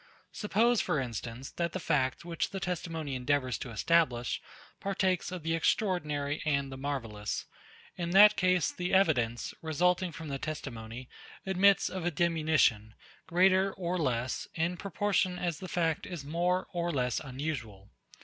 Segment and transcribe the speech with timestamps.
[0.31, 4.41] Suppose, for instance, that the fact, which the testimony endeavours to establish,
[4.79, 7.45] partakes of the extraordinary and the marvellous;
[7.97, 11.07] in that case, the evidence, resulting from the testimony,
[11.45, 12.95] admits of a diminution,
[13.27, 17.91] greater or less, in proportion as the fact is more or less unusual.